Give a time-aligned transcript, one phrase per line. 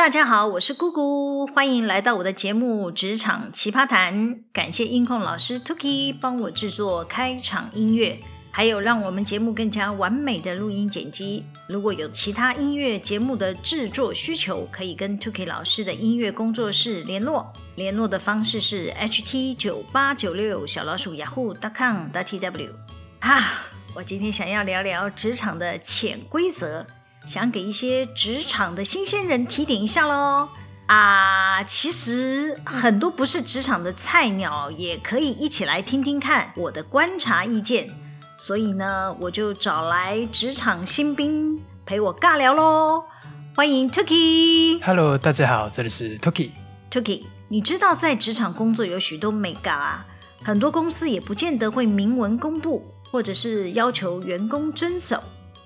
[0.00, 4.30] 大家好，我是姑姑，欢迎来到我的节目《职场奇葩谈》。
[4.50, 8.18] 感谢音控老师 Tuki 帮我制作开场音乐，
[8.50, 11.44] 还有让我们节目更加完美的录音剪辑。
[11.68, 17.52] 如果有其他音乐节目的制作需求，可以跟 Tuki 老师的音乐工作室联络。
[17.74, 22.70] 联络的方式是 ht 九八九六小老鼠 yahoo.com.tw。
[23.18, 26.86] 啊，我今天想要聊聊职场的潜规则。
[27.26, 30.48] 想给一些职场的新鲜人提点一下喽
[30.86, 31.62] 啊！
[31.64, 37.88] 其实很多不是职场的菜鸟也可以一起来听听看我的观察意见，
[38.38, 43.04] 所以呢，我就找来职场新兵陪我尬聊喽。
[43.54, 46.50] 欢迎 Tuki，Hello，大家好，这里是 Tuki。
[46.90, 50.04] Tuki，你知道在职场工作有许多眉角啊，
[50.42, 55.22] 很多公司也不见得会明文公布，或者是要求员工遵守。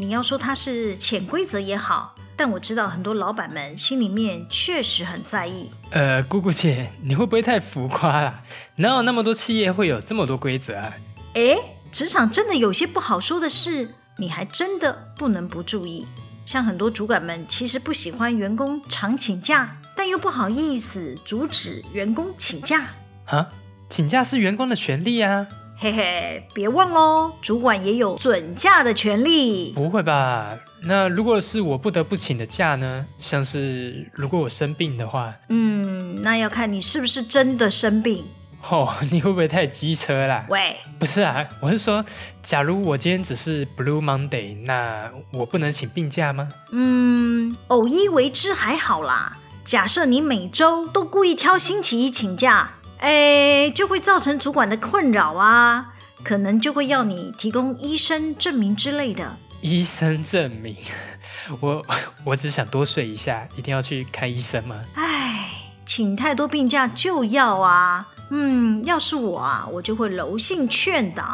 [0.00, 5.68] 你要说它是潜规则也好，但我知道很多老板们心里面确实很在意。
[5.90, 8.40] 呃，姑姑姐，你会不会太浮夸了？
[8.76, 10.94] 哪有那么多企业会有这么多规则啊？
[11.34, 11.58] 诶，
[11.90, 16.06] 职场真的有些不好说的事，你还真的不能不注意。
[16.44, 22.86] 像很多主管们其实不喜欢员工常请假，但又不好意思阻止员工请假。
[23.24, 23.48] 哈，
[23.90, 25.48] 请假是员工的权利啊。
[25.80, 29.72] 嘿嘿，别忘喽，主管也有准假的权利。
[29.74, 30.52] 不会吧？
[30.82, 33.06] 那如果是我不得不请的假呢？
[33.16, 38.24] 像是如果我生病的话，嗯，那要看你是不是真的生病。
[38.68, 40.44] 哦，你会不会太机车啦？
[40.48, 42.04] 喂，不是啊，我是说，
[42.42, 46.48] 假如我今天只是 Blue Monday，那我不能请病假吗？
[46.72, 49.36] 嗯，偶一为之还好啦。
[49.64, 52.72] 假设你每周都故意挑星期一请假。
[53.00, 59.36] 哎，就会造成主管的困扰啊，可能就会要你提供医生证明之类的。
[59.60, 60.76] 医生证明？
[61.60, 61.82] 我
[62.24, 64.76] 我只想多睡一下，一定要去看医生吗？
[64.94, 65.48] 哎，
[65.86, 68.06] 请太多病假就要啊。
[68.30, 71.24] 嗯，要是我啊，我就会柔性劝导。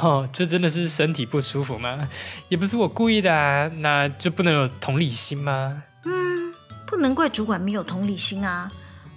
[0.00, 2.08] 哦，这真的是身体不舒服吗？
[2.48, 5.82] 也不是我故意的啊，那就不能有同理心吗？
[6.04, 6.54] 嗯，
[6.86, 8.70] 不能怪主管没有同理心啊。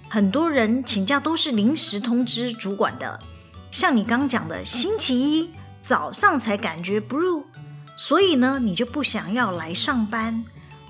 [0.08, 3.20] 很多人请假都是临时通知主管的，
[3.70, 5.50] 像你刚讲的星期一
[5.82, 7.42] 早上才感觉 blue，
[7.96, 10.42] 所以呢，你就不想要来上班。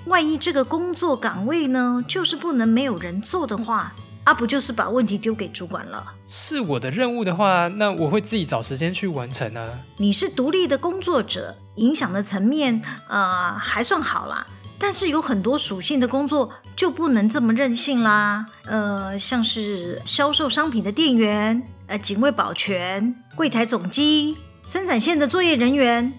[0.07, 3.93] 万一这个工作岗位呢，就是不能没有人做的话，
[4.23, 6.13] 啊，不就是把问题丢给主管了？
[6.29, 9.69] 是我的任务的话，那我会自己找时间去完成啊。
[9.97, 14.47] 你是独立的工作者，影响的层面啊，呃，还算好啦。
[14.81, 26.13] 但是有很多属性的工作就不能这么任性啦，呃，像是销售商品的店员，呃，警卫保全、柜台总机、生产线的作业人员，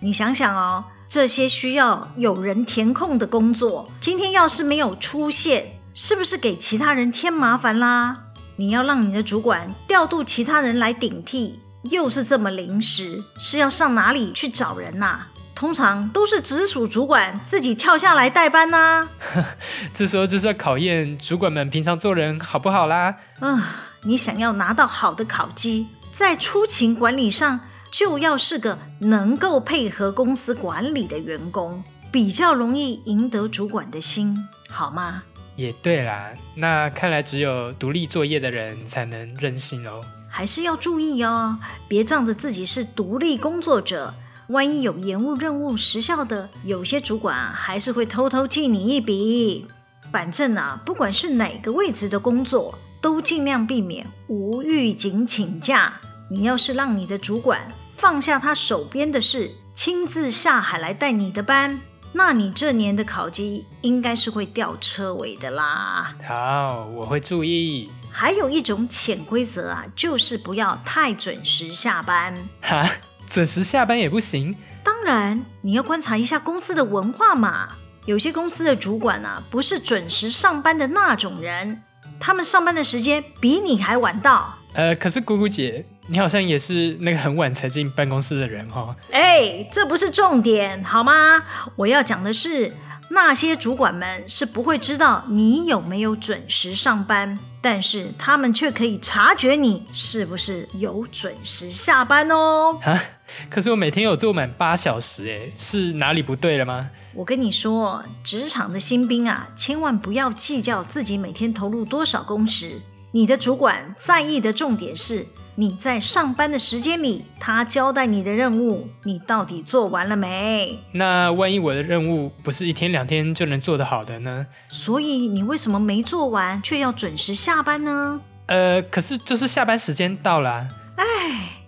[0.00, 8.16] 你想想哦，这些需要有人填空的工作，今天要是没有出现，是不是给其他人添麻烦啦？
[8.56, 15.28] 你要让你的主管调度其他人来顶替，又是这么临时，是要上哪里去找人呐、啊？
[15.56, 19.48] 通常都是直属主管自己跳下来代班呐、啊。
[19.94, 23.16] 这时候就是要考验主管们平常做人好不好啦。
[23.40, 23.60] 嗯，
[24.04, 27.58] 你想要拿到好的考绩，在出勤管理上
[27.90, 34.36] 就要是个能够配合公司管理的员工，比较容易赢得主管的心，
[34.68, 35.22] 好吗？
[35.56, 40.02] 也对啦，那看来只有独立作业的人才能任性哦。
[40.28, 41.56] 还是要注意哦，
[41.88, 44.12] 别仗着自己是独立工作者。
[44.48, 49.66] 万一有延误任务时效的，有些主管啊，还是会偷偷记你一笔。
[50.12, 56.00] 反正啊，不管是哪个位置的工作，都尽量避免无预警请假。
[56.30, 61.80] 你要是让你的主管放下他手边的事，亲自下海来带你的班，
[62.12, 66.14] 那你这年的考绩应该是会掉车尾的啦。
[66.26, 67.90] 好，我会注意。
[68.12, 72.34] 还有一种潜规则啊，就是不要太准时下班。
[72.62, 72.88] 哈？
[73.28, 74.56] 准时下班也不行。
[74.82, 77.68] 当然，你要观察一下公司的文化嘛。
[78.06, 81.82] 有些公司的主管啊，不是准时上班的那种人，
[82.20, 84.54] 他们上班的时间比你还晚到。
[84.74, 88.94] 呃，可是姑姑姐，你好像也是那个很晚才进办公室的人哦。
[89.10, 91.42] 哎，这不是重点，好吗？
[91.74, 92.72] 我要讲的是，
[93.08, 102.78] 那些主管们是不会知道你有没有准时上班，但是他们却可以察觉你是不是有准时下班哦。
[102.84, 103.02] 啊？
[103.48, 106.90] 可是我每天有做满八小时，哎，是哪里不对了吗？
[107.14, 112.72] 我跟你说，职场的新兵啊，千万不要计较自己每天投入多少工时。
[113.12, 115.24] 你的主管在意的重点是
[115.54, 120.78] 你在上班的时间里，他交代你的任务，你到底做完了没？
[120.92, 124.46] 那万一我的任务不是一天两天就能做得好的呢？
[124.68, 128.20] 所以你为什么没做完，却要准时下班呢？
[128.46, 130.50] 呃，可是就是下班时间到了。
[130.50, 130.68] 唉，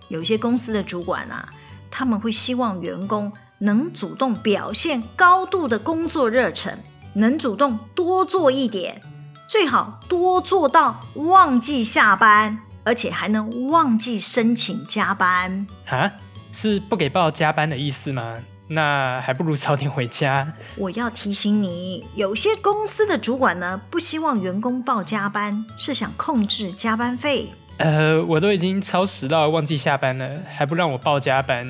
[0.08, 1.48] 有些公司的主管啊，
[1.90, 6.76] 他们会希望员工能主动表现高度的工作热忱，
[7.14, 9.00] 能主动多做一点，
[9.48, 12.58] 最好多做到忘记下班。
[12.84, 16.10] 而且还能忘记申请加班哈？
[16.50, 18.32] 是不给报加班的意思吗？
[18.66, 20.50] 那还不如早点回家。
[20.74, 27.52] 我要提醒你，有些公司的主管呢，不希望员工报加班，是想控制加班费。
[27.78, 31.66] 呃，我都已经超时到忘记下班了，还不让我报加班，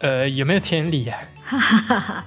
[0.00, 1.18] 呃，有没有天理啊？
[1.44, 2.24] 哈哈哈，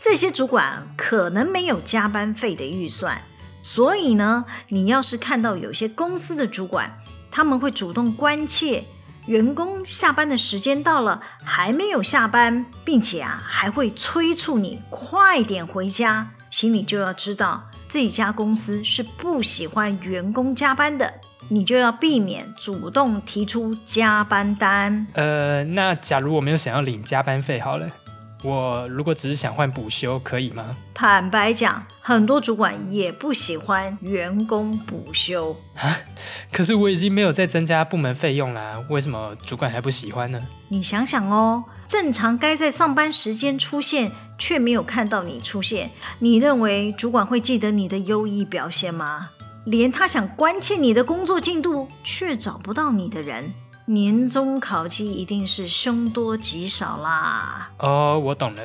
[0.00, 3.22] 这些主管可能没有加班费的预算，
[3.62, 6.90] 所以呢，你要是看到有些公司的主管，
[7.30, 8.82] 他们会主动关切
[9.26, 21.14] 员工下班的时间到了还没有下班，并且啊还会催促你快点回家，心里就要知道这家公司是不喜欢员工加班的，
[21.52, 25.06] 你就要避免主动提出加班单。
[25.12, 27.86] 呃，那假如我没有想要领加班费，好了。
[28.42, 30.74] 我如果只是想换补休，可以吗？
[30.94, 35.94] 坦白讲，很多主管也不喜欢员工补休啊。
[36.50, 40.40] 可是我已经没有再增加部门费用啦，为什么主管还不喜欢呢？
[40.68, 49.30] 你想想哦，正常该在上班时间出现，却没有看到你出现，你认为主管会记得你的优异表现吗？
[49.64, 53.52] 连他想关切你的工作进度，却找不到你的人。
[53.86, 57.68] 年终考绩一定是凶多吉少啦！
[57.78, 58.62] 哦，我懂了，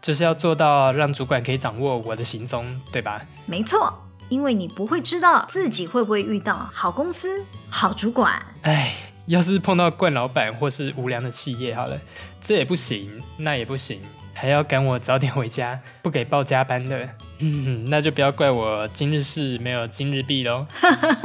[0.00, 3.20] 就是要做到让主管可以掌握我的行踪，对吧？
[3.44, 3.92] 没错，
[4.28, 8.40] 因为你不会知道自己会不会遇到好公司、好主管。
[8.62, 8.94] 哎，
[9.26, 12.00] 要是碰到惯老板或是无良的企业，好了，
[12.42, 14.00] 这也不行，那也不行，
[14.32, 17.08] 还要赶我早点回家，不给报加班的，
[17.42, 20.66] 嗯， 那就不要怪我今日事没有今日毕喽。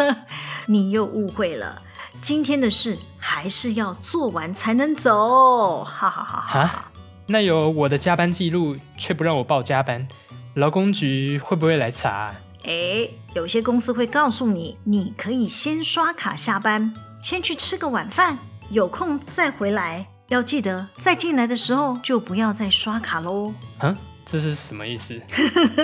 [0.68, 1.82] 你又误会了。
[2.20, 6.66] 今天的事还是要做完才能走，哈哈哈哈！
[6.66, 6.92] 哈，
[7.28, 10.08] 那有我的加班记录却不让我报加班，
[10.56, 12.34] 劳工局会不会来查？
[12.64, 16.92] 诶，有些公司会告诉你，你可以先刷卡下班，
[17.22, 18.40] 先去吃个晚饭，
[18.72, 20.08] 有空再回来。
[20.30, 23.54] 要记得再进来的时候就不要再刷卡喽。
[23.80, 23.96] 嗯，
[24.30, 25.20] 这是什么意思？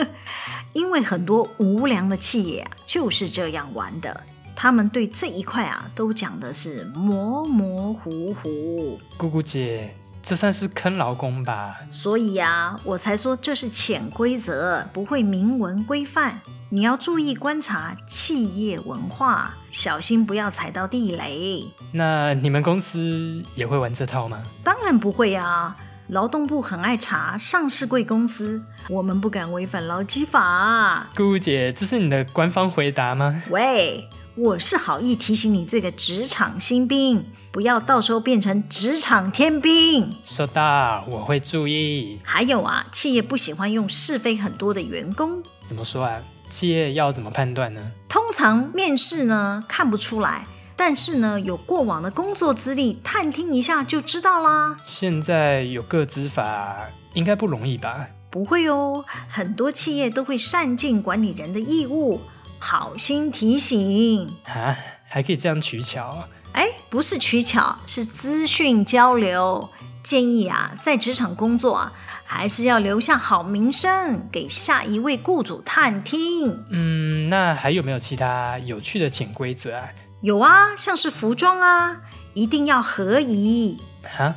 [0.73, 4.23] 因为很多无良的企业啊，就是这样玩的。
[4.53, 8.99] 他们对这一块啊，都讲的是模模糊糊。
[9.17, 11.75] 姑姑姐，这算是坑劳工吧？
[11.89, 16.39] 所以呀，我才说这是潜规则，不会明文规范。
[16.69, 21.63] 你要注意观察企业文化，小心不要踩到地雷。
[21.91, 24.43] 那你们公司也会玩这套吗？
[24.63, 25.77] 当然不会啊！
[26.07, 31.07] 劳动部很爱查上市贵公司，我们不敢违反劳基法。
[31.15, 33.41] 姑姑姐，这是你的官方回答吗？
[33.49, 34.07] 喂。
[34.35, 40.11] 我是好意提醒你，这个职场新兵，不要到时候变成职场天兵。
[40.23, 42.19] 收到，我会注意。
[42.23, 45.43] 还有啊，企业不喜欢用是非很多的员工。
[45.67, 46.19] 怎么说啊？
[46.49, 47.91] 企业要怎么判断呢？
[48.09, 50.43] 通常面试呢看不出来，
[50.75, 54.75] 但是呢有过往的工作资历，探听一下就知道啦。
[54.85, 56.77] 现在有个资法，
[57.13, 58.07] 应该不容易吧？
[58.29, 62.21] 不会哦，很多企业都会善尽管理人的义务。
[62.59, 64.75] 好心提醒啊，
[65.09, 66.27] 还可以这样取巧？
[66.53, 69.69] 哎，不是取巧，是资讯交流。
[70.01, 71.93] 建议啊，在职场工作啊，
[72.25, 76.57] 还是要留下好名声，给下一位雇主探听。
[76.71, 79.83] 嗯，那还有没有其他有趣的潜规则啊？
[80.23, 81.97] 有啊，像是服装啊，
[82.33, 83.77] 一定要合宜。
[84.03, 84.35] 哈？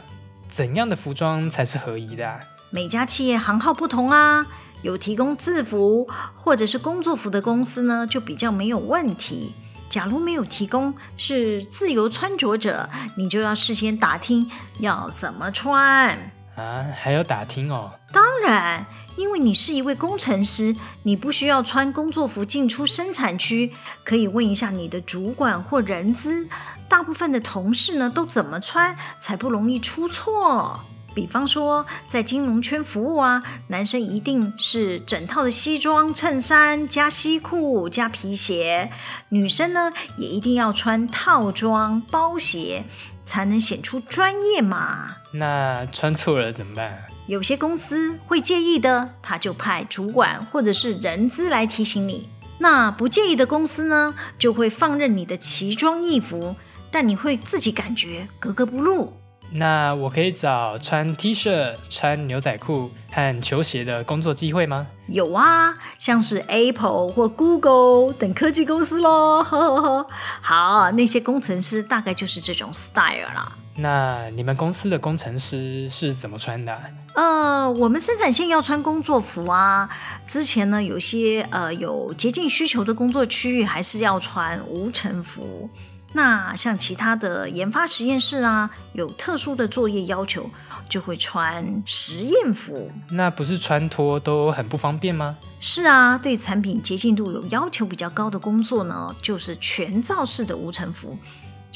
[0.50, 2.40] 怎样的服装才是合宜的啊？
[2.70, 4.44] 每家企业行号不同啊。
[4.82, 9.54] 有提供制服或者是工作服的公司呢，就比较没有问题。
[9.88, 14.50] 假如没有提供，是自由穿着者，你就要事先打听
[14.80, 16.18] 要怎么穿
[16.56, 16.84] 啊？
[17.00, 17.92] 还要打听哦？
[18.12, 18.84] 当然，
[19.16, 23.72] 因为你是一位工程师，你不需要穿工作服进出生产区，
[24.04, 26.48] 可以问一下你的主管或人资。
[26.88, 30.78] 大部分的同事呢，都怎么穿才不容易出错？
[31.14, 38.92] 比方说，在金融圈服务啊，男生一定是整套的西装衬衫加西裤加皮鞋，
[39.30, 42.84] 女生呢也一定要穿套装包鞋，
[43.24, 45.16] 才能显出专业嘛。
[45.32, 47.06] 那穿错了怎么办？
[47.26, 52.28] 有些公司会介意的，他就派主管或者是人资来提醒你。
[52.58, 56.56] 那不介意的公司呢，就会放任你的奇装异服。
[56.88, 59.12] 但你会自己感觉格格不入。
[59.52, 64.86] 那我可以找穿 T 恤、穿牛仔裤和球鞋的工作机会吗？
[65.08, 69.44] 有啊，像是 Apple 或 Google 等科技公司喽。
[70.40, 73.52] 好，那些工程师大概就是这种 style 啦。
[73.78, 76.74] 那你们公司的工程师是怎么穿的？
[77.14, 79.88] 呃，我们生产线要穿工作服啊。
[80.26, 85.68] 之前呢，有些呃有洁净需求的工作区域还是要穿无尘服。
[86.12, 90.48] 那像其他的研发实验室啊，有特殊的作业要求，
[90.88, 92.90] 就会穿实验服。
[93.10, 95.36] 那不是穿脱都很不方便吗？
[95.60, 101.18] 是啊，对产品洁净度有要求比较高的工作呢，就是全罩式的无尘服，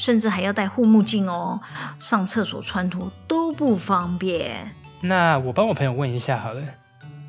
[0.01, 1.61] 甚至还要戴护目镜哦。
[1.99, 4.73] 上厕所穿脱都不方便。
[5.01, 6.63] 那我帮我朋友问一下好了，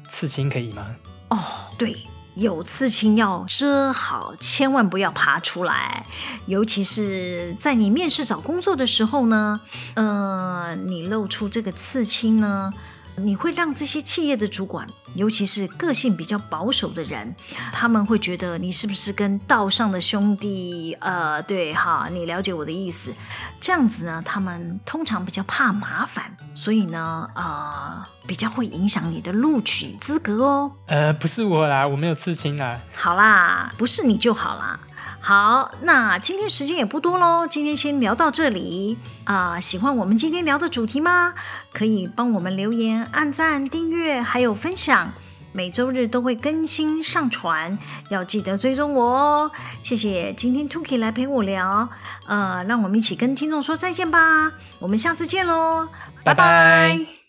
[0.08, 0.86] 刺青可以吗？
[1.28, 1.38] 哦，
[1.76, 2.02] 对。
[2.34, 6.06] 有刺青要遮好，千万不要爬出来。
[6.46, 9.60] 尤其是在你面试找工作的时候呢，
[9.92, 12.72] 呃，你露出这个刺青呢，
[13.16, 17.34] 你会让这些企业的主管，尤其是个性比较保守的人，
[17.72, 20.96] 他们会觉得你是不是跟道上的兄弟？
[21.00, 23.12] 呃，对哈，你了解我的意思。
[23.60, 28.04] 这样子呢，他们通常比较怕麻烦，所以呢，呃。
[28.24, 30.70] 比较会影响你的录取资格哦。
[30.86, 32.78] 呃，不是我啦，我没有刺青啦。
[32.94, 34.78] 好啦，不是你就好啦。
[35.24, 39.60] 好，那今天时间也不多喽，今天先聊到这里啊。
[39.60, 41.34] 喜欢我们今天聊的主题吗？
[41.72, 45.12] 可以帮我们留言、按赞、订阅，还有分享。
[45.52, 49.50] 每周日都会更新上传，要记得追踪我哦。
[49.80, 51.88] 谢谢今天 Tuki 来陪我聊，
[52.26, 54.50] 呃，让我们一起跟听众说再见吧。
[54.80, 55.86] 我们下次见喽，
[56.24, 57.21] 拜拜。